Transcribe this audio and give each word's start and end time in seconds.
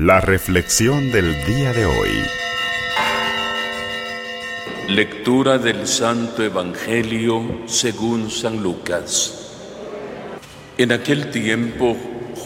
La 0.00 0.20
reflexión 0.20 1.10
del 1.10 1.44
día 1.44 1.72
de 1.72 1.84
hoy. 1.84 2.22
Lectura 4.86 5.58
del 5.58 5.88
Santo 5.88 6.44
Evangelio 6.44 7.62
según 7.66 8.30
San 8.30 8.62
Lucas. 8.62 9.56
En 10.76 10.92
aquel 10.92 11.32
tiempo 11.32 11.96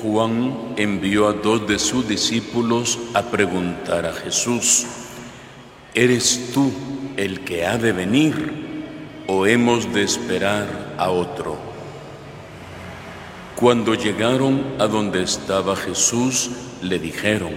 Juan 0.00 0.72
envió 0.78 1.28
a 1.28 1.34
dos 1.34 1.68
de 1.68 1.78
sus 1.78 2.08
discípulos 2.08 2.98
a 3.12 3.20
preguntar 3.24 4.06
a 4.06 4.14
Jesús, 4.14 4.86
¿eres 5.92 6.52
tú 6.54 6.72
el 7.18 7.40
que 7.40 7.66
ha 7.66 7.76
de 7.76 7.92
venir 7.92 9.24
o 9.26 9.44
hemos 9.44 9.92
de 9.92 10.04
esperar 10.04 10.94
a 10.96 11.10
otro? 11.10 11.58
Cuando 13.56 13.94
llegaron 13.94 14.64
a 14.78 14.86
donde 14.86 15.22
estaba 15.22 15.76
Jesús, 15.76 16.50
le 16.82 16.98
dijeron, 16.98 17.52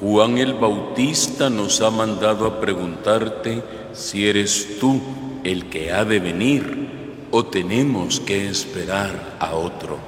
Juan 0.00 0.38
el 0.38 0.54
Bautista 0.54 1.50
nos 1.50 1.80
ha 1.80 1.90
mandado 1.90 2.46
a 2.46 2.60
preguntarte 2.60 3.62
si 3.92 4.26
eres 4.26 4.78
tú 4.80 5.00
el 5.44 5.66
que 5.66 5.92
ha 5.92 6.04
de 6.04 6.18
venir 6.18 7.26
o 7.30 7.44
tenemos 7.44 8.20
que 8.20 8.48
esperar 8.48 9.36
a 9.38 9.54
otro. 9.54 9.98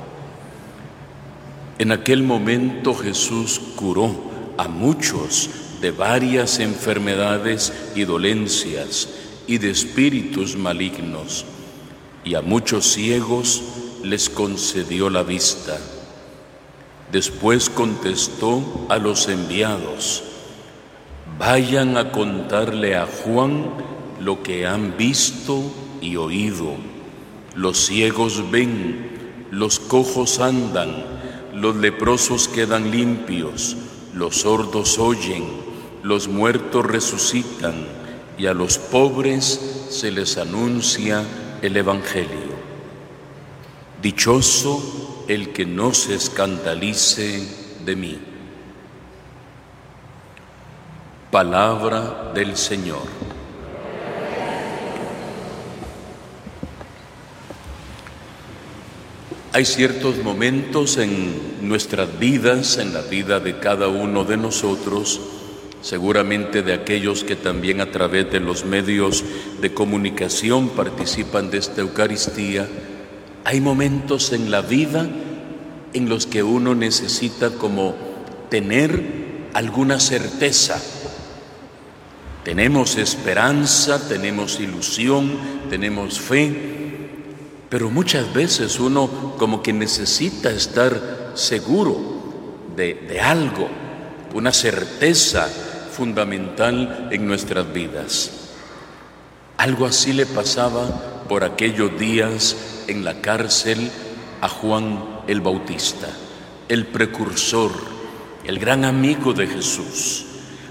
En 1.78 1.92
aquel 1.92 2.22
momento 2.22 2.94
Jesús 2.94 3.60
curó 3.76 4.14
a 4.56 4.66
muchos 4.66 5.50
de 5.80 5.90
varias 5.90 6.58
enfermedades 6.58 7.72
y 7.94 8.04
dolencias 8.04 9.08
y 9.46 9.58
de 9.58 9.70
espíritus 9.70 10.56
malignos, 10.56 11.44
y 12.24 12.34
a 12.34 12.42
muchos 12.42 12.86
ciegos 12.86 13.62
les 14.02 14.28
concedió 14.28 15.10
la 15.10 15.22
vista. 15.22 15.78
Después 17.12 17.70
contestó 17.70 18.86
a 18.88 18.98
los 18.98 19.28
enviados, 19.28 20.24
vayan 21.38 21.96
a 21.96 22.10
contarle 22.10 22.96
a 22.96 23.06
Juan 23.06 23.66
lo 24.20 24.42
que 24.42 24.66
han 24.66 24.96
visto 24.96 25.62
y 26.00 26.16
oído. 26.16 26.74
Los 27.54 27.86
ciegos 27.86 28.50
ven, 28.50 29.46
los 29.50 29.78
cojos 29.78 30.40
andan, 30.40 31.04
los 31.54 31.76
leprosos 31.76 32.48
quedan 32.48 32.90
limpios, 32.90 33.76
los 34.12 34.38
sordos 34.38 34.98
oyen, 34.98 35.44
los 36.02 36.28
muertos 36.28 36.84
resucitan 36.84 37.86
y 38.36 38.46
a 38.46 38.54
los 38.54 38.78
pobres 38.78 39.86
se 39.90 40.10
les 40.10 40.36
anuncia 40.38 41.22
el 41.62 41.76
Evangelio. 41.76 42.56
Dichoso 44.02 45.05
el 45.28 45.52
que 45.52 45.66
no 45.66 45.92
se 45.92 46.14
escandalice 46.14 47.42
de 47.84 47.96
mí. 47.96 48.18
Palabra 51.30 52.32
del 52.34 52.56
Señor. 52.56 53.06
Hay 59.52 59.64
ciertos 59.64 60.18
momentos 60.22 60.98
en 60.98 61.66
nuestras 61.66 62.18
vidas, 62.18 62.76
en 62.76 62.92
la 62.92 63.00
vida 63.00 63.40
de 63.40 63.58
cada 63.58 63.88
uno 63.88 64.24
de 64.24 64.36
nosotros, 64.36 65.18
seguramente 65.80 66.62
de 66.62 66.74
aquellos 66.74 67.24
que 67.24 67.36
también 67.36 67.80
a 67.80 67.90
través 67.90 68.30
de 68.30 68.38
los 68.38 68.66
medios 68.66 69.24
de 69.60 69.72
comunicación 69.72 70.68
participan 70.68 71.50
de 71.50 71.58
esta 71.58 71.80
Eucaristía, 71.80 72.68
hay 73.46 73.60
momentos 73.60 74.32
en 74.32 74.50
la 74.50 74.60
vida 74.60 75.08
en 75.92 76.08
los 76.08 76.26
que 76.26 76.42
uno 76.42 76.74
necesita 76.74 77.50
como 77.50 77.94
tener 78.48 79.46
alguna 79.54 80.00
certeza. 80.00 80.82
Tenemos 82.42 82.96
esperanza, 82.96 84.08
tenemos 84.08 84.58
ilusión, 84.58 85.38
tenemos 85.70 86.18
fe, 86.18 86.52
pero 87.68 87.88
muchas 87.88 88.34
veces 88.34 88.80
uno 88.80 89.36
como 89.38 89.62
que 89.62 89.72
necesita 89.72 90.50
estar 90.50 91.30
seguro 91.34 92.00
de, 92.74 93.20
algo, 93.22 93.68
una 94.34 94.52
certeza 94.52 95.48
fundamental 95.92 97.10
en 97.12 97.28
nuestras 97.28 97.72
vidas. 97.72 98.32
Algo 99.56 99.86
así 99.86 100.12
le 100.12 100.26
pasaba 100.26 101.15
por 101.28 101.44
aquellos 101.44 101.98
días 101.98 102.84
en 102.88 103.04
la 103.04 103.20
cárcel 103.20 103.90
a 104.40 104.48
Juan 104.48 105.04
el 105.26 105.40
Bautista, 105.40 106.08
el 106.68 106.86
precursor, 106.86 107.72
el 108.44 108.58
gran 108.58 108.84
amigo 108.84 109.32
de 109.32 109.46
Jesús, 109.46 110.26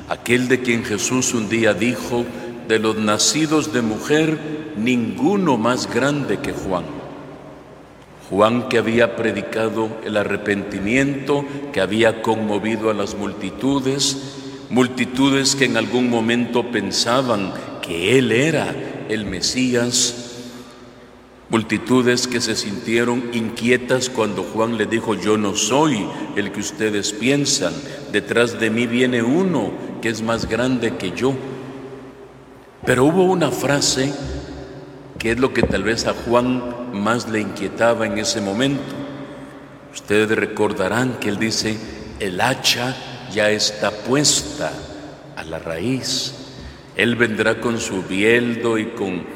aquel 0.10 0.48
de 0.48 0.62
quien 0.62 0.84
Jesús 0.84 1.34
un 1.34 1.50
día 1.50 1.74
dijo, 1.74 2.26
de 2.68 2.80
los 2.80 2.98
nacidos 2.98 3.74
de 3.74 3.82
mujer, 3.82 4.74
ninguno 4.78 5.58
más 5.58 5.94
grande 5.94 6.40
que 6.40 6.52
Juan. 6.52 6.86
Juan 8.30 8.70
que 8.70 8.80
había 8.80 9.16
predicado 9.16 9.90
el 10.04 10.18
arrepentimiento, 10.18 11.46
que 11.72 11.82
había 11.82 12.24
conmovido 12.24 12.90
a 12.90 12.94
las 12.96 13.16
multitudes, 13.16 14.38
multitudes 14.70 15.56
que 15.56 15.66
en 15.66 15.78
algún 15.78 16.10
momento 16.10 16.72
pensaban 16.72 17.54
que 17.84 18.18
él 18.18 18.32
era 18.32 18.74
el 19.10 19.26
Mesías, 19.26 20.25
Multitudes 21.50 22.28
que 22.28 22.42
se 22.42 22.56
sintieron 22.56 23.30
inquietas 23.34 24.10
cuando 24.10 24.42
Juan 24.42 24.78
le 24.78 24.88
dijo, 24.88 25.14
yo 25.14 25.38
no 25.38 25.56
soy 25.56 26.06
el 26.36 26.52
que 26.52 26.60
ustedes 26.60 27.14
piensan, 27.14 27.74
detrás 28.12 28.60
de 28.60 28.72
mí 28.72 28.88
viene 28.88 29.22
uno 29.22 29.72
que 30.02 30.10
es 30.10 30.24
más 30.24 30.50
grande 30.50 30.98
que 30.98 31.12
yo. 31.12 31.36
Pero 32.84 33.06
hubo 33.06 33.26
una 33.26 33.52
frase 33.52 34.12
que 35.20 35.32
es 35.32 35.40
lo 35.40 35.54
que 35.54 35.62
tal 35.62 35.84
vez 35.84 36.08
a 36.08 36.14
Juan 36.14 36.94
más 36.94 37.30
le 37.30 37.42
inquietaba 37.42 38.08
en 38.08 38.18
ese 38.18 38.42
momento. 38.42 38.84
Ustedes 39.94 40.30
recordarán 40.30 41.20
que 41.20 41.30
él 41.30 41.38
dice, 41.38 41.78
el 42.20 42.42
hacha 42.42 42.96
ya 43.32 43.50
está 43.52 43.92
puesta 43.92 44.72
a 45.36 45.44
la 45.44 45.60
raíz. 45.60 46.34
Él 46.96 47.16
vendrá 47.16 47.60
con 47.60 47.80
su 47.80 48.04
bieldo 48.04 48.78
y 48.78 48.88
con 48.88 49.35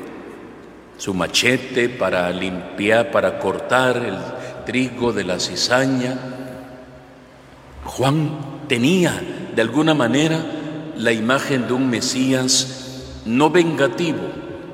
su 0.99 1.13
machete 1.13 1.87
para 1.87 2.29
limpiar, 2.29 3.09
para 3.09 3.39
cortar 3.39 3.97
el 3.97 4.17
trigo 4.65 5.13
de 5.13 5.23
la 5.23 5.39
cizaña. 5.39 6.19
Juan 7.85 8.65
tenía 8.67 9.49
de 9.55 9.61
alguna 9.61 9.93
manera 9.93 10.43
la 10.97 11.13
imagen 11.13 11.67
de 11.67 11.73
un 11.73 11.89
Mesías 11.89 13.21
no 13.25 13.49
vengativo, 13.49 14.19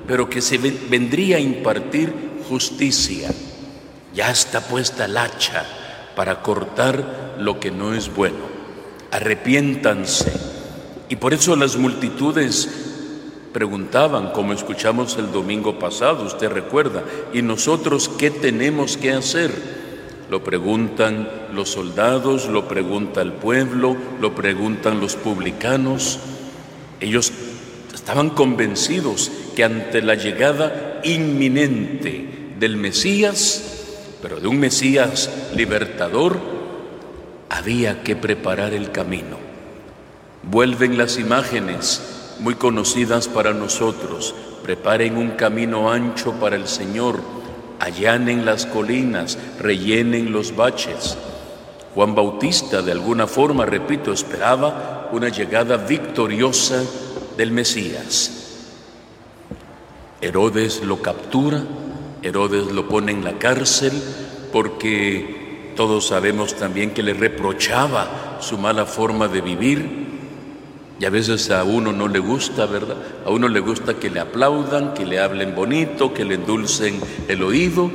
pero 0.07 0.27
que 0.27 0.41
se 0.41 0.57
vendría 0.57 1.37
a 1.37 1.39
impartir 1.39 2.41
justicia. 2.49 3.29
Ya 4.15 4.31
está 4.31 4.61
puesta 4.61 5.05
el 5.05 5.17
hacha 5.17 5.63
para 6.15 6.41
cortar 6.41 7.35
lo 7.37 7.59
que 7.59 7.69
no 7.69 7.93
es 7.93 8.13
bueno. 8.13 8.55
Arrepiéntanse. 9.11 10.33
Y 11.07 11.17
por 11.17 11.35
eso 11.35 11.55
las 11.55 11.77
multitudes 11.77 12.94
preguntaban, 13.55 14.33
como 14.33 14.51
escuchamos 14.51 15.15
el 15.15 15.31
domingo 15.31 15.79
pasado, 15.79 16.25
usted 16.25 16.49
recuerda, 16.49 17.05
¿y 17.31 17.41
nosotros 17.41 18.09
qué 18.09 18.29
tenemos 18.29 18.97
que 18.97 19.13
hacer? 19.13 19.49
Lo 20.29 20.43
preguntan 20.43 21.29
los 21.53 21.69
soldados, 21.69 22.49
lo 22.49 22.67
pregunta 22.67 23.21
el 23.21 23.31
pueblo, 23.31 23.95
lo 24.19 24.35
preguntan 24.35 24.99
los 24.99 25.15
publicanos. 25.15 26.19
Ellos 26.99 27.31
estaban 27.93 28.31
convencidos 28.31 29.31
que 29.55 29.63
ante 29.63 30.01
la 30.01 30.15
llegada 30.15 30.99
inminente 31.05 32.27
del 32.59 32.75
Mesías, 32.75 34.17
pero 34.21 34.41
de 34.41 34.49
un 34.49 34.59
Mesías 34.59 35.29
libertador, 35.55 36.39
había 37.47 38.03
que 38.03 38.17
preparar 38.17 38.73
el 38.73 38.91
camino. 38.91 39.37
Vuelven 40.43 40.97
las 40.97 41.17
imágenes 41.17 42.14
muy 42.39 42.55
conocidas 42.55 43.27
para 43.27 43.53
nosotros. 43.53 44.33
Preparen 44.63 45.17
un 45.17 45.31
camino 45.31 45.91
ancho 45.91 46.33
para 46.33 46.55
el 46.55 46.67
Señor, 46.67 47.19
allanen 47.79 48.45
las 48.45 48.65
colinas, 48.65 49.37
rellenen 49.59 50.31
los 50.31 50.55
baches. 50.55 51.17
Juan 51.93 52.15
Bautista, 52.15 52.81
de 52.81 52.91
alguna 52.91 53.27
forma, 53.27 53.65
repito, 53.65 54.11
esperaba 54.11 55.09
una 55.11 55.29
llegada 55.29 55.77
victoriosa 55.77 56.83
del 57.37 57.51
Mesías. 57.51 58.31
Herodes 60.21 60.81
lo 60.83 61.01
captura, 61.01 61.63
Herodes 62.21 62.71
lo 62.71 62.89
pone 62.89 63.11
en 63.11 63.23
la 63.23 63.37
cárcel 63.37 63.93
porque 64.51 65.73
todos 65.75 66.07
sabemos 66.07 66.55
también 66.55 66.91
que 66.91 67.03
le 67.03 67.13
reprochaba 67.13 68.37
su 68.39 68.57
mala 68.57 68.85
forma 68.85 69.27
de 69.27 69.41
vivir, 69.41 70.04
y 70.99 71.05
a 71.05 71.09
veces 71.09 71.51
a 71.51 71.63
uno 71.63 71.91
no 71.91 72.07
le 72.07 72.19
gusta, 72.19 72.65
¿verdad? 72.65 72.95
A 73.25 73.29
uno 73.29 73.49
le 73.49 73.59
gusta 73.59 73.95
que 73.95 74.09
le 74.09 74.19
aplaudan, 74.19 74.93
que 74.93 75.05
le 75.05 75.19
hablen 75.19 75.53
bonito, 75.53 76.13
que 76.13 76.23
le 76.23 76.35
endulcen 76.35 76.99
el 77.27 77.43
oído, 77.43 77.91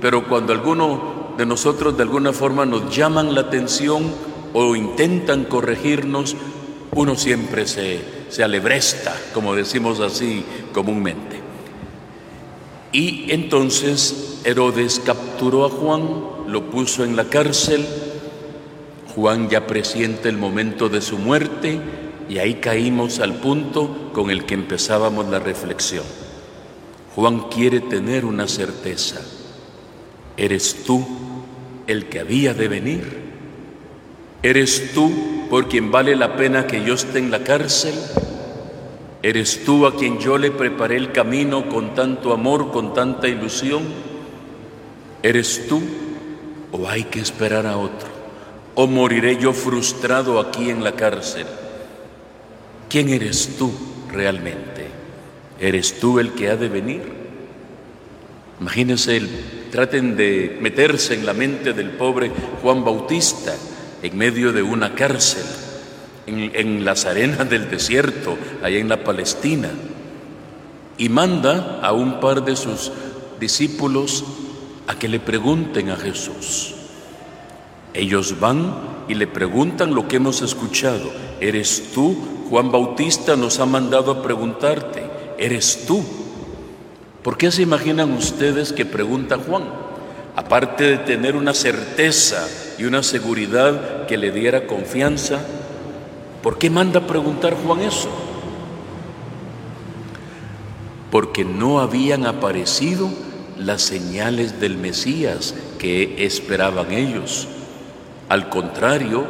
pero 0.00 0.26
cuando 0.26 0.52
alguno 0.52 1.34
de 1.36 1.44
nosotros 1.44 1.96
de 1.96 2.02
alguna 2.02 2.32
forma 2.32 2.64
nos 2.64 2.94
llaman 2.94 3.34
la 3.34 3.42
atención, 3.42 4.30
o 4.52 4.74
intentan 4.74 5.44
corregirnos, 5.44 6.36
uno 6.92 7.14
siempre 7.14 7.66
se, 7.66 8.00
se 8.30 8.42
alebresta, 8.42 9.14
como 9.32 9.54
decimos 9.54 10.00
así 10.00 10.44
comúnmente. 10.72 11.40
Y 12.92 13.30
entonces 13.30 14.40
Herodes 14.44 15.00
capturó 15.04 15.66
a 15.66 15.68
Juan, 15.68 16.24
lo 16.48 16.70
puso 16.70 17.04
en 17.04 17.14
la 17.14 17.26
cárcel, 17.26 17.86
Juan 19.14 19.48
ya 19.48 19.66
presiente 19.66 20.28
el 20.28 20.36
momento 20.36 20.88
de 20.88 21.00
su 21.00 21.18
muerte 21.18 21.80
y 22.30 22.38
ahí 22.38 22.54
caímos 22.54 23.18
al 23.18 23.34
punto 23.34 24.12
con 24.12 24.30
el 24.30 24.44
que 24.44 24.54
empezábamos 24.54 25.26
la 25.26 25.40
reflexión. 25.40 26.04
Juan 27.16 27.48
quiere 27.48 27.80
tener 27.80 28.24
una 28.24 28.46
certeza. 28.46 29.20
¿Eres 30.36 30.84
tú 30.84 31.04
el 31.88 32.06
que 32.06 32.20
había 32.20 32.54
de 32.54 32.68
venir? 32.68 33.02
¿Eres 34.44 34.92
tú 34.94 35.10
por 35.50 35.68
quien 35.68 35.90
vale 35.90 36.14
la 36.14 36.36
pena 36.36 36.68
que 36.68 36.84
yo 36.84 36.94
esté 36.94 37.18
en 37.18 37.32
la 37.32 37.42
cárcel? 37.42 37.94
¿Eres 39.24 39.64
tú 39.64 39.84
a 39.84 39.96
quien 39.96 40.20
yo 40.20 40.38
le 40.38 40.52
preparé 40.52 40.98
el 40.98 41.10
camino 41.10 41.68
con 41.68 41.96
tanto 41.96 42.32
amor, 42.32 42.70
con 42.70 42.94
tanta 42.94 43.26
ilusión? 43.26 43.82
¿Eres 45.24 45.66
tú 45.66 45.82
o 46.70 46.88
hay 46.88 47.02
que 47.02 47.18
esperar 47.18 47.66
a 47.66 47.76
otro? 47.76 48.08
¿O 48.76 48.86
moriré 48.86 49.36
yo 49.36 49.52
frustrado 49.52 50.38
aquí 50.38 50.70
en 50.70 50.84
la 50.84 50.92
cárcel? 50.92 51.46
¿Quién 52.90 53.08
eres 53.10 53.56
tú 53.56 53.72
realmente? 54.10 54.88
¿Eres 55.60 56.00
tú 56.00 56.18
el 56.18 56.32
que 56.32 56.50
ha 56.50 56.56
de 56.56 56.68
venir? 56.68 57.02
Imagínense, 58.60 59.22
traten 59.70 60.16
de 60.16 60.58
meterse 60.60 61.14
en 61.14 61.24
la 61.24 61.32
mente 61.32 61.72
del 61.72 61.90
pobre 61.90 62.32
Juan 62.60 62.84
Bautista 62.84 63.54
en 64.02 64.18
medio 64.18 64.52
de 64.52 64.62
una 64.62 64.92
cárcel, 64.96 65.44
en, 66.26 66.84
las 66.84 67.06
arenas 67.06 67.48
del 67.48 67.70
desierto, 67.70 68.36
allá 68.60 68.78
en 68.78 68.88
la 68.88 69.04
Palestina, 69.04 69.70
y 70.98 71.08
manda 71.08 71.78
a 71.82 71.92
un 71.92 72.18
par 72.18 72.44
de 72.44 72.56
sus 72.56 72.90
discípulos 73.38 74.24
a 74.88 74.98
que 74.98 75.08
le 75.08 75.20
pregunten 75.20 75.90
a 75.90 75.96
Jesús. 75.96 76.74
Ellos 77.94 78.40
van 78.40 78.89
y 79.10 79.14
le 79.14 79.26
preguntan 79.26 79.92
lo 79.92 80.06
que 80.06 80.16
hemos 80.16 80.40
escuchado. 80.40 81.10
¿Eres 81.40 81.90
tú? 81.92 82.16
Juan 82.48 82.70
Bautista 82.70 83.34
nos 83.34 83.58
ha 83.58 83.66
mandado 83.66 84.12
a 84.12 84.22
preguntarte. 84.22 85.02
¿Eres 85.36 85.84
tú? 85.84 86.00
¿Por 87.24 87.36
qué 87.36 87.50
se 87.50 87.62
imaginan 87.62 88.12
ustedes 88.12 88.72
que 88.72 88.86
pregunta 88.86 89.36
Juan? 89.36 89.64
Aparte 90.36 90.84
de 90.84 90.98
tener 90.98 91.34
una 91.34 91.54
certeza 91.54 92.46
y 92.78 92.84
una 92.84 93.02
seguridad 93.02 94.06
que 94.06 94.16
le 94.16 94.30
diera 94.30 94.68
confianza, 94.68 95.40
¿por 96.40 96.56
qué 96.56 96.70
manda 96.70 97.08
preguntar 97.08 97.56
Juan 97.66 97.80
eso? 97.80 98.10
Porque 101.10 101.44
no 101.44 101.80
habían 101.80 102.26
aparecido 102.26 103.10
las 103.58 103.82
señales 103.82 104.60
del 104.60 104.78
Mesías 104.78 105.56
que 105.80 106.24
esperaban 106.24 106.92
ellos. 106.92 107.48
Al 108.30 108.48
contrario, 108.48 109.24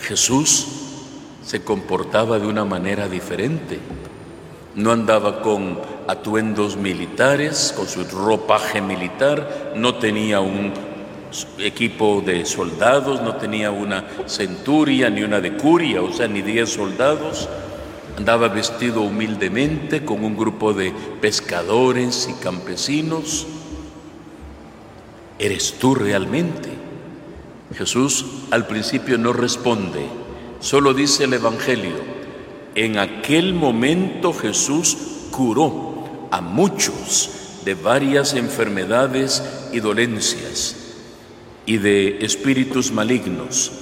Jesús 0.00 0.66
se 1.44 1.62
comportaba 1.62 2.40
de 2.40 2.48
una 2.48 2.64
manera 2.64 3.08
diferente. 3.08 3.78
No 4.74 4.90
andaba 4.90 5.42
con 5.42 5.78
atuendos 6.08 6.76
militares, 6.76 7.72
con 7.76 7.86
su 7.86 8.02
ropaje 8.02 8.80
militar, 8.80 9.74
no 9.76 9.94
tenía 9.94 10.40
un 10.40 10.72
equipo 11.58 12.20
de 12.26 12.44
soldados, 12.46 13.22
no 13.22 13.36
tenía 13.36 13.70
una 13.70 14.04
centuria 14.26 15.08
ni 15.08 15.22
una 15.22 15.40
decuria, 15.40 16.02
o 16.02 16.12
sea, 16.12 16.26
ni 16.26 16.42
diez 16.42 16.68
soldados. 16.70 17.48
Andaba 18.16 18.48
vestido 18.48 19.02
humildemente 19.02 20.04
con 20.04 20.24
un 20.24 20.36
grupo 20.36 20.72
de 20.72 20.92
pescadores 21.20 22.28
y 22.28 22.42
campesinos. 22.42 23.46
¿Eres 25.38 25.74
tú 25.74 25.94
realmente? 25.94 26.79
Jesús 27.74 28.24
al 28.50 28.66
principio 28.66 29.16
no 29.18 29.32
responde, 29.32 30.06
solo 30.60 30.92
dice 30.92 31.24
el 31.24 31.34
Evangelio, 31.34 31.94
en 32.74 32.98
aquel 32.98 33.54
momento 33.54 34.32
Jesús 34.32 34.96
curó 35.30 36.28
a 36.30 36.40
muchos 36.40 37.30
de 37.64 37.74
varias 37.74 38.34
enfermedades 38.34 39.42
y 39.72 39.80
dolencias 39.80 40.76
y 41.66 41.78
de 41.78 42.24
espíritus 42.24 42.90
malignos, 42.90 43.72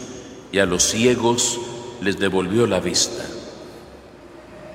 y 0.53 0.59
a 0.59 0.67
los 0.67 0.83
ciegos 0.83 1.61
les 2.03 2.19
devolvió 2.19 2.67
la 2.67 2.81
vista. 2.81 3.25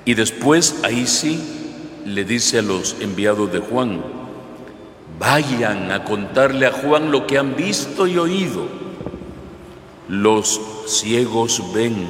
Y 0.04 0.14
después 0.14 0.76
ahí 0.82 1.06
sí 1.06 1.40
le 2.04 2.24
dice 2.24 2.58
a 2.58 2.62
los 2.62 2.96
enviados 3.00 3.52
de 3.52 3.60
Juan, 3.60 4.02
vayan 5.18 5.90
a 5.90 6.04
contarle 6.04 6.66
a 6.66 6.72
Juan 6.72 7.10
lo 7.10 7.26
que 7.26 7.38
han 7.38 7.56
visto 7.56 8.06
y 8.06 8.18
oído. 8.18 8.83
Los 10.08 10.60
ciegos 10.86 11.62
ven, 11.72 12.06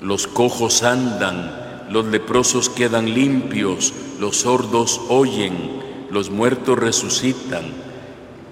los 0.00 0.28
cojos 0.28 0.84
andan, 0.84 1.86
los 1.90 2.06
leprosos 2.06 2.68
quedan 2.68 3.12
limpios, 3.12 3.92
los 4.20 4.38
sordos 4.38 5.00
oyen, 5.08 5.54
los 6.10 6.30
muertos 6.30 6.78
resucitan 6.78 7.64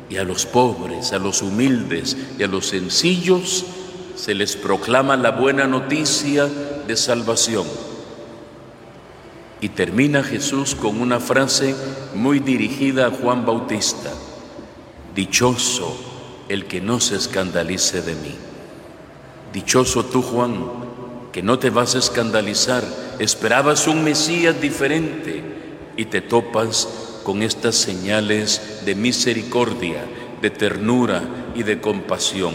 y 0.09 0.17
a 0.17 0.25
los 0.25 0.47
pobres, 0.47 1.13
a 1.13 1.19
los 1.19 1.43
humildes 1.43 2.17
y 2.39 2.43
a 2.43 2.49
los 2.49 2.67
sencillos 2.67 3.65
se 4.17 4.35
les 4.35 4.57
proclama 4.57 5.17
la 5.17 5.31
buena 5.31 5.69
noticia 5.69 6.47
de 6.47 6.97
salvación. 6.97 7.67
Y 9.61 9.69
termina 9.69 10.25
Jesús 10.25 10.75
con 10.75 11.01
una 11.01 11.21
frase 11.21 11.77
muy 12.15 12.41
dirigida 12.41 13.07
a 13.07 13.11
Juan 13.11 13.47
Bautista. 13.47 14.11
Dichoso 15.15 16.10
el 16.51 16.67
que 16.67 16.81
no 16.81 16.99
se 16.99 17.15
escandalice 17.15 18.03
de 18.03 18.17
mí. 18.17 18.35
Dichoso 19.53 20.05
tú, 20.05 20.21
Juan, 20.21 20.65
que 21.33 21.45
no 21.45 21.61
te 21.61 21.71
vas 21.71 21.95
a 21.95 21.99
escandalizar. 21.99 22.83
Esperabas 23.21 23.87
un 23.87 24.03
Mesías 24.03 24.61
diferente 24.61 25.45
y 25.97 26.07
te 26.07 26.21
topas 26.21 26.89
con 27.23 27.45
estas 27.45 27.77
señales 27.77 28.83
de 28.85 28.97
misericordia, 28.97 30.05
de 30.43 30.51
ternura 30.51 31.23
y 31.55 31.63
de 31.63 31.81
compasión. 31.81 32.55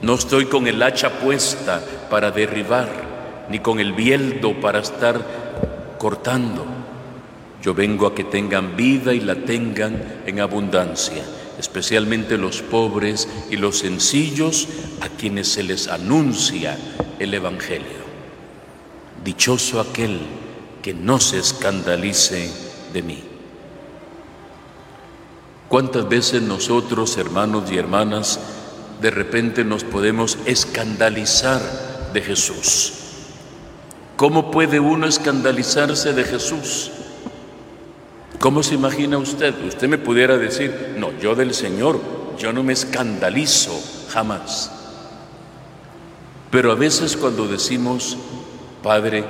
No 0.00 0.14
estoy 0.14 0.46
con 0.46 0.66
el 0.66 0.82
hacha 0.82 1.20
puesta 1.20 1.82
para 2.08 2.30
derribar, 2.30 2.88
ni 3.50 3.58
con 3.58 3.78
el 3.78 3.92
bieldo 3.92 4.58
para 4.58 4.78
estar 4.78 5.96
cortando. 5.98 6.64
Yo 7.62 7.74
vengo 7.74 8.06
a 8.06 8.14
que 8.14 8.24
tengan 8.24 8.74
vida 8.74 9.12
y 9.12 9.20
la 9.20 9.34
tengan 9.34 10.22
en 10.24 10.40
abundancia, 10.40 11.24
especialmente 11.58 12.38
los 12.38 12.62
pobres 12.62 13.28
y 13.50 13.56
los 13.56 13.78
sencillos 13.78 14.68
a 15.00 15.08
quienes 15.08 15.48
se 15.48 15.62
les 15.62 15.88
anuncia 15.88 16.78
el 17.18 17.34
Evangelio. 17.34 17.98
Dichoso 19.24 19.80
aquel 19.80 20.20
que 20.82 20.94
no 20.94 21.20
se 21.20 21.38
escandalice 21.38 22.50
de 22.92 23.02
mí. 23.02 23.24
¿Cuántas 25.68 26.08
veces 26.08 26.40
nosotros, 26.40 27.18
hermanos 27.18 27.70
y 27.70 27.76
hermanas, 27.76 28.40
de 29.02 29.10
repente 29.10 29.64
nos 29.64 29.84
podemos 29.84 30.38
escandalizar 30.46 31.60
de 32.14 32.22
Jesús? 32.22 32.94
¿Cómo 34.16 34.50
puede 34.50 34.80
uno 34.80 35.06
escandalizarse 35.06 36.12
de 36.14 36.24
Jesús? 36.24 36.90
¿Cómo 38.40 38.62
se 38.62 38.74
imagina 38.74 39.18
usted? 39.18 39.54
Usted 39.66 39.88
me 39.88 39.98
pudiera 39.98 40.38
decir, 40.38 40.94
no, 40.96 41.10
yo 41.18 41.34
del 41.34 41.54
Señor, 41.54 42.00
yo 42.38 42.52
no 42.52 42.62
me 42.62 42.72
escandalizo 42.72 43.72
jamás. 44.10 44.70
Pero 46.50 46.70
a 46.70 46.76
veces 46.76 47.16
cuando 47.16 47.48
decimos, 47.48 48.16
Padre, 48.82 49.24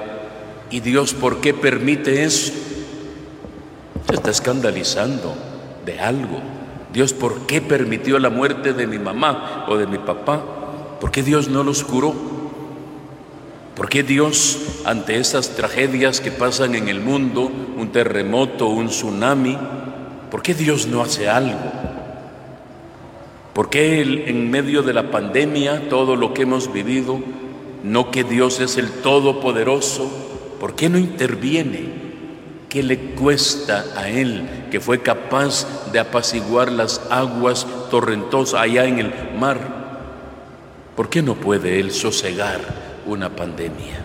¿y 0.70 0.80
Dios 0.80 1.14
por 1.14 1.40
qué 1.40 1.54
permite 1.54 2.24
eso? 2.24 2.52
Se 4.08 4.14
está 4.14 4.30
escandalizando 4.30 5.34
de 5.86 6.00
algo. 6.00 6.40
Dios, 6.92 7.14
¿por 7.14 7.46
qué 7.46 7.60
permitió 7.62 8.18
la 8.18 8.30
muerte 8.30 8.74
de 8.74 8.86
mi 8.86 8.98
mamá 8.98 9.64
o 9.68 9.76
de 9.76 9.86
mi 9.86 9.98
papá? 9.98 10.42
¿Por 11.00 11.10
qué 11.10 11.22
Dios 11.22 11.48
no 11.48 11.64
los 11.64 11.82
curó? 11.82 12.37
¿Por 13.78 13.88
qué 13.88 14.02
Dios, 14.02 14.58
ante 14.84 15.18
esas 15.18 15.50
tragedias 15.50 16.20
que 16.20 16.32
pasan 16.32 16.74
en 16.74 16.88
el 16.88 17.00
mundo, 17.00 17.48
un 17.76 17.92
terremoto, 17.92 18.66
un 18.66 18.88
tsunami, 18.88 19.56
¿por 20.32 20.42
qué 20.42 20.52
Dios 20.52 20.88
no 20.88 21.00
hace 21.00 21.28
algo? 21.28 21.70
¿Por 23.54 23.70
qué 23.70 24.02
en 24.02 24.50
medio 24.50 24.82
de 24.82 24.92
la 24.92 25.12
pandemia, 25.12 25.88
todo 25.88 26.16
lo 26.16 26.34
que 26.34 26.42
hemos 26.42 26.72
vivido, 26.72 27.20
no 27.84 28.10
que 28.10 28.24
Dios 28.24 28.58
es 28.58 28.78
el 28.78 28.90
Todopoderoso, 28.90 30.10
¿por 30.58 30.74
qué 30.74 30.88
no 30.88 30.98
interviene? 30.98 31.84
¿Qué 32.68 32.82
le 32.82 32.98
cuesta 32.98 33.84
a 33.96 34.08
Él 34.08 34.66
que 34.72 34.80
fue 34.80 35.02
capaz 35.02 35.92
de 35.92 36.00
apaciguar 36.00 36.72
las 36.72 37.00
aguas 37.10 37.64
torrentosas 37.92 38.60
allá 38.60 38.86
en 38.86 38.98
el 38.98 39.12
mar? 39.38 39.60
¿Por 40.96 41.08
qué 41.08 41.22
no 41.22 41.36
puede 41.36 41.78
Él 41.78 41.92
sosegar 41.92 42.87
una 43.08 43.34
pandemia? 43.34 44.04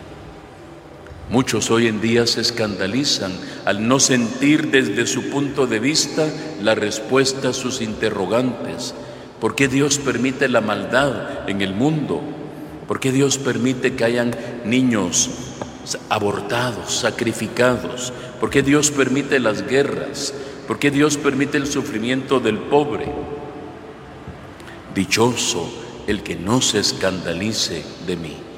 Muchos 1.30 1.72
hoy 1.72 1.88
en 1.88 2.02
día 2.02 2.28
se 2.28 2.42
escandalizan 2.42 3.32
al 3.66 3.88
no 3.88 4.00
sentir 4.00 4.70
desde 4.72 5.08
su 5.08 5.30
punto 5.30 5.68
de 5.68 5.80
vista 5.80 6.28
la 6.62 6.76
respuesta 6.76 7.50
a 7.50 7.54
sus 7.54 7.82
interrogantes. 7.82 8.94
¿Por 9.40 9.56
qué 9.56 9.68
Dios 9.68 9.98
permite 9.98 10.48
la 10.50 10.62
maldad 10.62 11.50
en 11.50 11.62
el 11.62 11.74
mundo? 11.74 12.22
¿Por 12.88 13.00
qué 13.00 13.12
Dios 13.12 13.38
permite 13.38 13.96
que 13.96 14.04
hayan 14.04 14.36
niños 14.66 15.30
abortados, 16.10 16.94
sacrificados? 16.94 18.14
¿Por 18.40 18.50
qué 18.50 18.62
Dios 18.62 18.92
permite 18.92 19.40
las 19.40 19.66
guerras? 19.66 20.34
¿Por 20.68 20.78
qué 20.78 20.92
Dios 20.92 21.18
permite 21.18 21.58
el 21.58 21.68
sufrimiento 21.68 22.40
del 22.40 22.58
pobre? 22.58 23.12
Dichoso 24.94 25.72
el 26.06 26.22
que 26.22 26.36
no 26.36 26.62
se 26.62 26.80
escandalice 26.80 27.84
de 28.06 28.18
mí. 28.18 28.53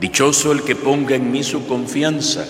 Dichoso 0.00 0.52
el 0.52 0.62
que 0.62 0.74
ponga 0.74 1.14
en 1.14 1.30
mí 1.30 1.44
su 1.44 1.66
confianza. 1.66 2.44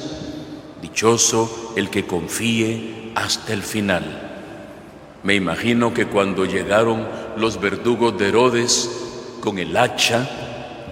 Dichoso 0.81 1.73
el 1.77 1.91
que 1.91 2.07
confíe 2.07 3.13
hasta 3.15 3.53
el 3.53 3.63
final. 3.63 4.03
Me 5.23 5.35
imagino 5.35 5.93
que 5.95 6.07
cuando 6.07 6.47
llegaron 6.47 7.07
los 7.37 7.61
verdugos 7.61 8.19
de 8.19 8.29
Herodes 8.29 8.91
con 9.41 9.59
el 9.59 9.77
hacha, 9.77 10.29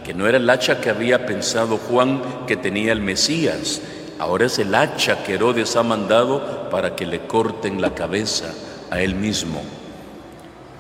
que 0.05 0.15
no 0.15 0.27
era 0.27 0.39
el 0.39 0.49
hacha 0.49 0.81
que 0.81 0.91
había 0.91 1.27
pensado 1.27 1.79
Juan 1.79 2.23
que 2.47 2.57
tenía 2.57 2.93
el 2.93 3.01
Mesías, 3.01 3.81
ahora 4.19 4.47
es 4.47 4.59
el 4.59 4.75
hacha 4.75 5.23
que 5.25 5.35
Herodes 5.35 5.77
ha 5.77 5.83
mandado 5.83 6.69
para 6.71 6.97
que 6.97 7.07
le 7.07 7.27
corten 7.27 7.81
la 7.81 7.95
cabeza 7.95 8.53
a 8.91 9.01
él 9.01 9.15
mismo. 9.15 9.63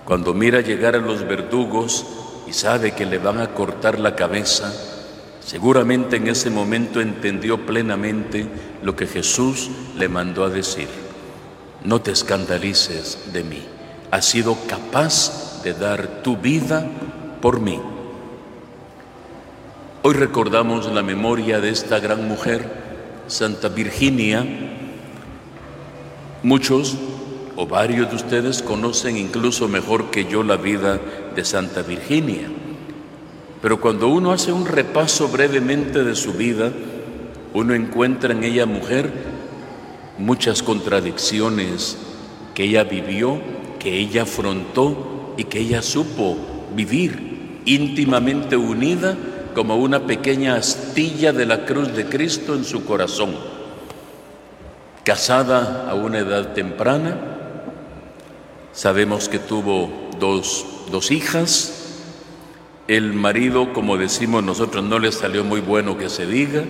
Cuando 0.04 0.34
mira 0.34 0.60
llegar 0.60 0.96
a 0.96 0.98
los 0.98 1.26
verdugos 1.26 2.04
y 2.46 2.52
sabe 2.52 2.92
que 2.92 3.06
le 3.06 3.18
van 3.18 3.40
a 3.40 3.54
cortar 3.54 3.98
la 3.98 4.16
cabeza, 4.16 4.72
seguramente 5.44 6.16
en 6.16 6.28
ese 6.28 6.50
momento 6.50 7.00
entendió 7.00 7.66
plenamente 7.66 8.46
lo 8.82 8.94
que 8.96 9.06
Jesús 9.06 9.70
le 9.96 10.08
mandó 10.08 10.44
a 10.44 10.50
decir. 10.50 10.88
No 11.84 12.00
te 12.00 12.12
escandalices 12.12 13.32
de 13.32 13.42
mí. 13.42 13.62
Has 14.10 14.26
sido 14.26 14.56
capaz 14.68 15.62
de 15.64 15.74
dar 15.74 16.22
tu 16.22 16.36
vida 16.36 16.86
por 17.40 17.60
mí. 17.60 17.80
Hoy 20.02 20.14
recordamos 20.14 20.90
la 20.92 21.02
memoria 21.02 21.60
de 21.60 21.70
esta 21.70 22.00
gran 22.00 22.26
mujer, 22.28 22.68
Santa 23.26 23.68
Virginia. 23.68 24.44
Muchos 26.42 26.96
o 27.56 27.66
varios 27.66 28.10
de 28.10 28.16
ustedes 28.16 28.62
conocen 28.62 29.16
incluso 29.16 29.68
mejor 29.68 30.10
que 30.10 30.24
yo 30.24 30.42
la 30.42 30.56
vida 30.56 31.00
de 31.34 31.44
Santa 31.44 31.82
Virginia. 31.82 32.48
Pero 33.62 33.80
cuando 33.80 34.08
uno 34.08 34.32
hace 34.32 34.52
un 34.52 34.66
repaso 34.66 35.28
brevemente 35.28 36.02
de 36.02 36.16
su 36.16 36.32
vida, 36.32 36.72
uno 37.54 37.74
encuentra 37.74 38.32
en 38.32 38.42
ella 38.42 38.66
mujer 38.66 39.12
muchas 40.18 40.64
contradicciones 40.64 41.96
que 42.54 42.64
ella 42.64 42.82
vivió, 42.82 43.40
que 43.78 43.98
ella 43.98 44.22
afrontó 44.22 45.34
y 45.36 45.44
que 45.44 45.60
ella 45.60 45.80
supo 45.80 46.36
vivir 46.74 47.60
íntimamente 47.64 48.56
unida 48.56 49.16
como 49.54 49.76
una 49.76 50.06
pequeña 50.06 50.56
astilla 50.56 51.32
de 51.32 51.46
la 51.46 51.64
cruz 51.64 51.94
de 51.94 52.06
Cristo 52.06 52.54
en 52.56 52.64
su 52.64 52.84
corazón. 52.84 53.36
Casada 55.04 55.88
a 55.88 55.94
una 55.94 56.18
edad 56.18 56.52
temprana, 56.52 57.16
sabemos 58.72 59.28
que 59.28 59.38
tuvo 59.38 59.88
dos, 60.18 60.64
dos 60.90 61.12
hijas, 61.12 61.81
el 62.88 63.12
marido, 63.12 63.72
como 63.72 63.96
decimos 63.96 64.42
nosotros, 64.42 64.84
no 64.84 64.98
le 64.98 65.12
salió 65.12 65.44
muy 65.44 65.60
bueno 65.60 65.96
que 65.96 66.08
se 66.08 66.26
diga, 66.26 66.64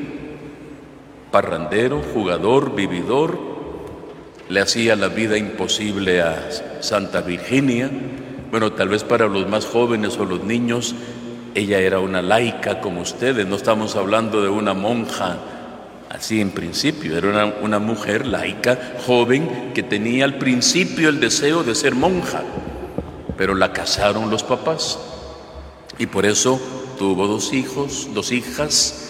parrandero, 1.30 2.02
jugador, 2.12 2.74
vividor, 2.74 3.38
le 4.48 4.60
hacía 4.60 4.96
la 4.96 5.08
vida 5.08 5.38
imposible 5.38 6.20
a 6.20 6.50
Santa 6.80 7.22
Virginia. 7.22 7.90
Bueno, 8.50 8.72
tal 8.72 8.90
vez 8.90 9.02
para 9.04 9.26
los 9.26 9.48
más 9.48 9.64
jóvenes 9.64 10.18
o 10.18 10.26
los 10.26 10.44
niños 10.44 10.94
ella 11.54 11.80
era 11.80 12.00
una 12.00 12.22
laica 12.22 12.80
como 12.80 13.00
ustedes, 13.00 13.46
no 13.46 13.56
estamos 13.56 13.96
hablando 13.96 14.42
de 14.42 14.48
una 14.48 14.74
monja 14.74 15.38
así 16.08 16.40
en 16.40 16.50
principio, 16.50 17.16
era 17.16 17.46
una, 17.62 17.78
mujer 17.78 18.26
laica, 18.26 18.78
joven, 19.06 19.72
que 19.74 19.82
tenía 19.82 20.24
al 20.24 20.36
principio 20.36 21.08
el 21.08 21.20
deseo 21.20 21.64
de 21.64 21.74
ser 21.74 21.94
monja, 21.94 22.42
pero 23.36 23.54
la 23.54 23.72
casaron 23.72 24.30
los 24.30 24.42
papás 24.42 24.98
y 26.02 26.06
por 26.06 26.26
eso 26.26 26.60
tuvo 26.98 27.28
dos 27.28 27.52
hijos, 27.52 28.08
dos 28.12 28.32
hijas 28.32 29.08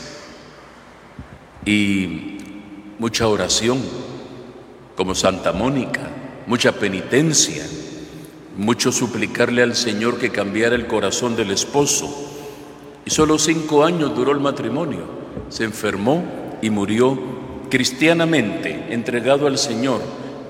y 1.65 2.37
mucha 2.99 3.29
oración, 3.29 3.81
como 4.95 5.15
Santa 5.15 5.53
Mónica, 5.53 6.11
mucha 6.47 6.73
penitencia, 6.73 7.67
mucho 8.59 8.93
suplicarle 8.93 9.63
al 9.63 9.75
Señor 9.75 10.19
que 10.19 10.29
cambiara 10.29 10.75
el 10.75 10.87
corazón 10.87 11.35
del 11.35 11.51
esposo 11.53 12.15
y 13.07 13.11
solo 13.11 13.39
cinco 13.39 13.87
años 13.87 14.15
duró 14.15 14.33
el 14.33 14.41
matrimonio. 14.41 15.07
Se 15.49 15.65
enfermó 15.65 16.23
y 16.61 16.69
murió 16.69 17.19
cristianamente, 17.71 18.89
entregado 18.91 19.47
al 19.47 19.57
Señor, 19.57 20.03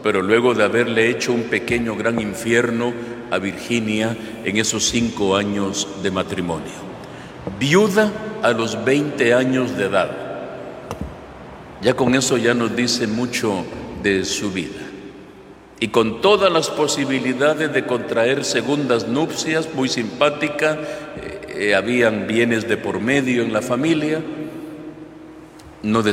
pero 0.02 0.23
luego 0.23 0.54
de 0.54 0.64
haberle 0.64 1.09
hecho 1.09 1.32
un 1.32 1.44
pequeño 1.44 1.97
gran 1.97 2.21
infierno 2.21 2.92
a 3.30 3.38
Virginia 3.38 4.16
en 4.44 4.56
esos 4.56 4.85
cinco 4.88 5.37
años 5.37 5.88
de 6.02 6.11
matrimonio. 6.11 6.82
Viuda 7.59 8.12
a 8.42 8.52
los 8.52 8.85
20 8.85 9.35
años 9.35 9.76
de 9.76 9.87
edad. 9.87 10.11
Ya 11.80 11.94
con 11.94 12.14
eso 12.14 12.37
ya 12.37 12.54
nos 12.54 12.76
dice 12.76 13.06
mucho 13.06 13.64
de 14.02 14.25
su 14.25 14.52
vida. 14.52 14.80
Y 15.80 15.88
con 15.88 16.21
todas 16.21 16.52
las 16.52 16.71
posibilidades 16.71 17.73
de 17.73 17.87
contraer 17.87 18.44
segundas 18.44 19.09
nupcias, 19.09 19.68
muy 19.75 19.88
simpática, 19.88 20.78
eh, 21.16 21.40
eh, 21.49 21.75
habían 21.75 22.28
bienes 22.28 22.68
de 22.68 22.76
por 22.76 23.00
medio 23.00 23.42
en 23.42 23.52
la 23.52 23.62
familia, 23.62 24.23
no, 25.82 26.04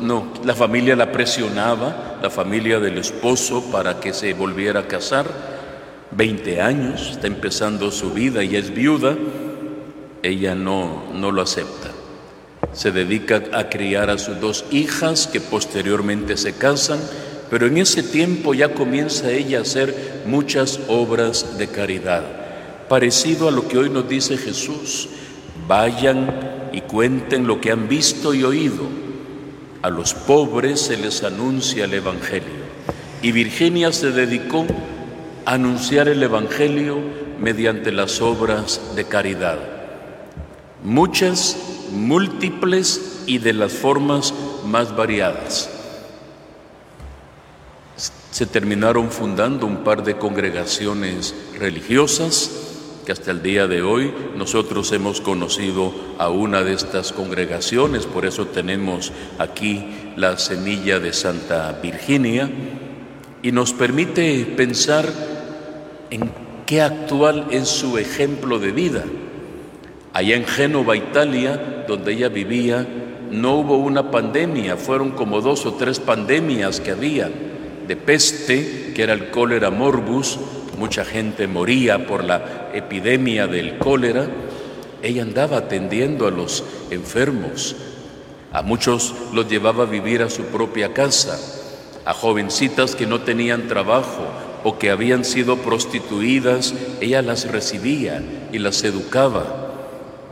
no, 0.00 0.32
la 0.44 0.54
familia 0.54 0.94
la 0.94 1.10
presionaba, 1.10 2.07
la 2.22 2.30
familia 2.30 2.80
del 2.80 2.98
esposo, 2.98 3.70
para 3.70 4.00
que 4.00 4.12
se 4.12 4.34
volviera 4.34 4.80
a 4.80 4.88
casar. 4.88 5.26
20 6.10 6.60
años, 6.60 7.10
está 7.12 7.26
empezando 7.26 7.90
su 7.90 8.10
vida 8.12 8.42
y 8.42 8.56
es 8.56 8.74
viuda, 8.74 9.16
ella 10.22 10.54
no, 10.54 11.04
no 11.12 11.30
lo 11.30 11.42
acepta. 11.42 11.90
Se 12.72 12.90
dedica 12.92 13.42
a 13.52 13.68
criar 13.68 14.10
a 14.10 14.18
sus 14.18 14.40
dos 14.40 14.64
hijas 14.70 15.26
que 15.26 15.40
posteriormente 15.40 16.36
se 16.36 16.54
casan, 16.54 16.98
pero 17.50 17.66
en 17.66 17.78
ese 17.78 18.02
tiempo 18.02 18.54
ya 18.54 18.74
comienza 18.74 19.30
ella 19.30 19.58
a 19.58 19.62
hacer 19.62 20.22
muchas 20.26 20.80
obras 20.88 21.58
de 21.58 21.68
caridad 21.68 22.38
parecido 22.88 23.48
a 23.48 23.50
lo 23.50 23.68
que 23.68 23.78
hoy 23.78 23.90
nos 23.90 24.08
dice 24.08 24.36
Jesús. 24.36 25.08
Vayan 25.66 26.70
y 26.72 26.80
cuenten 26.82 27.46
lo 27.46 27.60
que 27.60 27.70
han 27.70 27.88
visto 27.88 28.34
y 28.34 28.42
oído. 28.42 29.07
A 29.82 29.90
los 29.90 30.14
pobres 30.14 30.80
se 30.80 30.96
les 30.96 31.22
anuncia 31.22 31.84
el 31.84 31.94
Evangelio. 31.94 32.66
Y 33.22 33.32
Virginia 33.32 33.92
se 33.92 34.10
dedicó 34.10 34.66
a 35.44 35.54
anunciar 35.54 36.08
el 36.08 36.22
Evangelio 36.22 36.98
mediante 37.38 37.92
las 37.92 38.20
obras 38.20 38.80
de 38.96 39.04
caridad. 39.04 39.58
Muchas, 40.82 41.56
múltiples 41.92 43.22
y 43.26 43.38
de 43.38 43.52
las 43.52 43.72
formas 43.72 44.34
más 44.64 44.96
variadas. 44.96 45.70
Se 48.30 48.46
terminaron 48.46 49.10
fundando 49.10 49.66
un 49.66 49.84
par 49.84 50.02
de 50.02 50.16
congregaciones 50.16 51.34
religiosas 51.58 52.67
que 53.08 53.12
hasta 53.12 53.30
el 53.30 53.42
día 53.42 53.66
de 53.66 53.80
hoy 53.80 54.12
nosotros 54.36 54.92
hemos 54.92 55.22
conocido 55.22 55.94
a 56.18 56.28
una 56.28 56.62
de 56.62 56.74
estas 56.74 57.10
congregaciones, 57.10 58.04
por 58.04 58.26
eso 58.26 58.48
tenemos 58.48 59.12
aquí 59.38 60.12
la 60.16 60.36
semilla 60.36 61.00
de 61.00 61.14
Santa 61.14 61.72
Virginia, 61.82 62.50
y 63.42 63.50
nos 63.50 63.72
permite 63.72 64.44
pensar 64.44 65.10
en 66.10 66.30
qué 66.66 66.82
actual 66.82 67.46
es 67.50 67.68
su 67.68 67.96
ejemplo 67.96 68.58
de 68.58 68.72
vida. 68.72 69.04
Allá 70.12 70.36
en 70.36 70.44
Génova, 70.44 70.94
Italia, 70.94 71.86
donde 71.88 72.12
ella 72.12 72.28
vivía, 72.28 72.86
no 73.30 73.54
hubo 73.54 73.78
una 73.78 74.10
pandemia, 74.10 74.76
fueron 74.76 75.12
como 75.12 75.40
dos 75.40 75.64
o 75.64 75.72
tres 75.72 75.98
pandemias 75.98 76.78
que 76.78 76.90
había, 76.90 77.30
de 77.86 77.96
peste, 77.96 78.92
que 78.94 79.02
era 79.02 79.14
el 79.14 79.30
cólera 79.30 79.70
morbus, 79.70 80.38
mucha 80.78 81.04
gente 81.04 81.46
moría 81.46 82.06
por 82.06 82.24
la 82.24 82.70
epidemia 82.72 83.46
del 83.46 83.78
cólera, 83.78 84.26
ella 85.02 85.22
andaba 85.22 85.58
atendiendo 85.58 86.26
a 86.26 86.30
los 86.30 86.64
enfermos, 86.90 87.76
a 88.52 88.62
muchos 88.62 89.14
los 89.32 89.48
llevaba 89.48 89.84
a 89.84 89.86
vivir 89.86 90.22
a 90.22 90.30
su 90.30 90.44
propia 90.44 90.94
casa, 90.94 91.38
a 92.04 92.14
jovencitas 92.14 92.94
que 92.94 93.06
no 93.06 93.20
tenían 93.20 93.68
trabajo 93.68 94.24
o 94.64 94.78
que 94.78 94.90
habían 94.90 95.24
sido 95.24 95.58
prostituidas, 95.58 96.74
ella 97.00 97.22
las 97.22 97.50
recibía 97.50 98.22
y 98.52 98.58
las 98.58 98.82
educaba. 98.84 99.64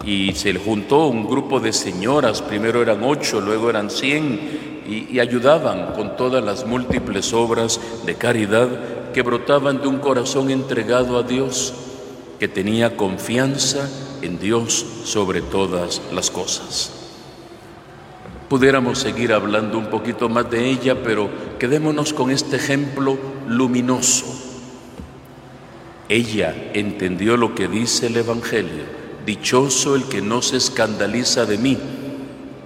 y 0.04 0.34
se 0.34 0.52
le 0.52 0.60
juntó 0.60 1.06
un 1.06 1.26
grupo 1.26 1.58
de 1.58 1.72
señoras, 1.72 2.40
primero 2.40 2.80
eran 2.80 3.02
ocho, 3.02 3.40
luego 3.40 3.70
eran 3.70 3.90
cien, 3.90 4.82
y, 4.86 5.16
y 5.16 5.18
ayudaban 5.20 5.94
con 5.94 6.16
todas 6.16 6.44
las 6.44 6.64
múltiples 6.64 7.32
obras 7.32 7.80
de 8.04 8.14
caridad 8.14 8.68
que 9.16 9.22
brotaban 9.22 9.80
de 9.80 9.88
un 9.88 9.96
corazón 9.96 10.50
entregado 10.50 11.16
a 11.16 11.22
Dios, 11.22 11.72
que 12.38 12.48
tenía 12.48 12.98
confianza 12.98 13.88
en 14.20 14.38
Dios 14.38 14.84
sobre 15.04 15.40
todas 15.40 16.02
las 16.12 16.30
cosas. 16.30 16.92
Pudiéramos 18.50 18.98
seguir 18.98 19.32
hablando 19.32 19.78
un 19.78 19.86
poquito 19.86 20.28
más 20.28 20.50
de 20.50 20.68
ella, 20.68 21.02
pero 21.02 21.30
quedémonos 21.58 22.12
con 22.12 22.30
este 22.30 22.56
ejemplo 22.56 23.16
luminoso. 23.48 24.26
Ella 26.10 26.54
entendió 26.74 27.38
lo 27.38 27.54
que 27.54 27.68
dice 27.68 28.08
el 28.08 28.18
Evangelio. 28.18 28.84
Dichoso 29.24 29.96
el 29.96 30.04
que 30.04 30.20
no 30.20 30.42
se 30.42 30.58
escandaliza 30.58 31.46
de 31.46 31.56
mí 31.56 31.78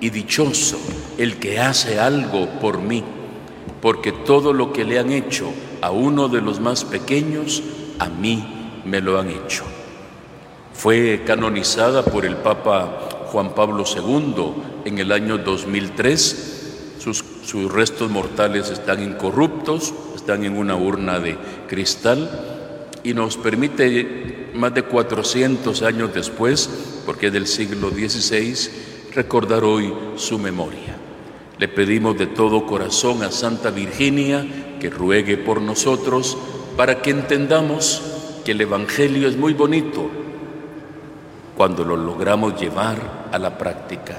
y 0.01 0.11
dichoso 0.11 0.81
el 1.17 1.37
que 1.37 1.61
hace 1.61 2.01
algo 2.01 2.49
por 2.61 2.81
mí, 2.81 3.05
porque 3.81 4.11
todo 4.11 4.53
lo 4.53 4.73
que 4.73 4.85
le 4.85 4.99
han 4.99 5.13
hecho 5.13 5.53
a 5.81 5.91
uno 5.91 6.29
de 6.29 6.41
los 6.41 6.61
más 6.61 6.85
pequeños, 6.85 7.63
a 7.99 8.09
mí 8.09 8.83
me 8.85 9.01
lo 9.01 9.19
han 9.19 9.31
hecho. 9.31 9.65
Fue 10.73 11.23
canonizada 11.27 12.05
por 12.05 12.25
el 12.25 12.37
Papa 12.37 13.27
Juan 13.31 13.55
Pablo 13.55 13.85
II 13.85 14.85
en 14.85 14.99
el 14.99 15.13
año 15.13 15.39
2003. 15.39 16.97
Sus, 16.99 17.25
restos 17.73 18.11
mortales 18.11 18.71
están 18.71 19.03
incorruptos, 19.03 19.93
están 20.15 20.45
en 20.45 20.57
una 20.57 20.77
urna 20.77 21.19
de 21.19 21.37
cristal 21.67 22.89
y 23.03 23.13
nos 23.15 23.37
permite 23.37 24.51
más 24.55 24.73
de 24.75 24.83
400 24.83 25.83
años 25.83 26.15
después, 26.15 26.69
porque 27.07 27.27
es 27.29 27.33
del 27.33 27.47
siglo 27.47 27.91
XVI, 27.91 28.55
recordar 29.15 29.65
hoy 29.65 29.93
su 30.17 30.39
memoria. 30.39 31.00
Le 31.61 31.69
pedimos 31.69 32.17
de 32.17 32.27
todo 32.27 32.65
corazón 32.65 33.23
a 33.23 33.31
Santa 33.31 33.71
Virginia 33.71 34.47
que 34.81 34.89
ruegue 34.89 35.37
por 35.37 35.61
nosotros 35.61 36.39
para 36.75 37.03
que 37.03 37.11
entendamos 37.11 38.01
que 38.47 38.53
el 38.53 38.63
Evangelio 38.63 39.29
es 39.29 39.37
muy 39.37 39.53
bonito, 39.53 40.09
cuando 41.59 41.85
lo 41.85 41.99
logramos 41.99 42.59
llevar 42.59 43.29
a 43.31 43.39
la 43.39 43.59
práctica, 43.59 44.17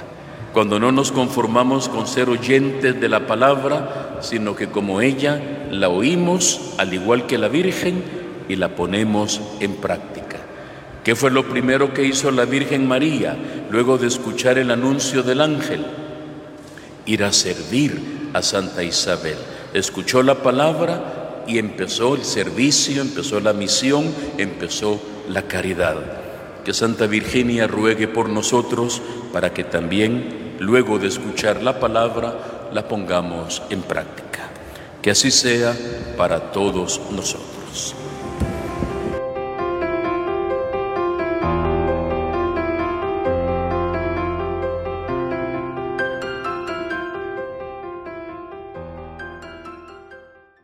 cuando 0.53 0.79
no 0.79 0.91
nos 0.91 1.11
conformamos 1.11 1.89
con 1.89 2.05
ser 2.05 2.29
oyentes 2.29 3.01
de 3.01 3.09
la 3.09 3.25
palabra, 3.25 4.19
sino 4.21 4.55
que 4.55 4.67
como 4.67 5.01
ella 5.01 5.41
la 5.71 5.89
oímos 5.89 6.75
al 6.77 6.93
igual 6.93 7.25
que 7.25 7.39
la 7.39 7.47
Virgen 7.47 8.03
y 8.49 8.55
la 8.55 8.75
ponemos 8.75 9.41
en 9.59 9.77
práctica. 9.77 10.37
¿Qué 11.03 11.15
fue 11.15 11.31
lo 11.31 11.49
primero 11.49 11.91
que 11.91 12.05
hizo 12.05 12.29
la 12.29 12.45
Virgen 12.45 12.87
María 12.87 13.35
luego 13.71 13.97
de 13.97 14.05
escuchar 14.05 14.59
el 14.59 14.69
anuncio 14.69 15.23
del 15.23 15.41
ángel? 15.41 15.83
Ir 17.05 17.23
a 17.23 17.33
servir 17.33 18.29
a 18.33 18.41
Santa 18.41 18.83
Isabel. 18.83 19.37
Escuchó 19.73 20.23
la 20.23 20.43
palabra 20.43 21.43
y 21.47 21.57
empezó 21.57 22.15
el 22.15 22.23
servicio, 22.23 23.01
empezó 23.01 23.39
la 23.39 23.53
misión, 23.53 24.13
empezó 24.37 25.01
la 25.29 25.43
caridad 25.43 26.21
que 26.63 26.73
Santa 26.73 27.07
Virginia 27.07 27.67
ruegue 27.67 28.07
por 28.07 28.29
nosotros 28.29 29.01
para 29.33 29.53
que 29.53 29.63
también, 29.63 30.55
luego 30.59 30.99
de 30.99 31.07
escuchar 31.07 31.63
la 31.63 31.79
palabra, 31.79 32.69
la 32.71 32.87
pongamos 32.87 33.61
en 33.69 33.81
práctica. 33.81 34.49
Que 35.01 35.11
así 35.11 35.31
sea 35.31 35.75
para 36.17 36.51
todos 36.51 37.01
nosotros. 37.11 37.95